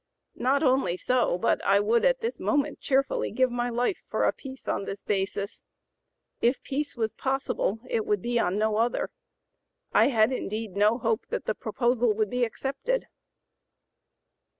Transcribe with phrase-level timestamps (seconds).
[0.39, 4.33] Not only so, but I would at this moment cheerfully give my life for a
[4.33, 5.61] peace on this basis.
[6.41, 9.11] If peace was possible, it would be on no other.
[9.93, 13.09] I had indeed no hope that the proposal would be accepted."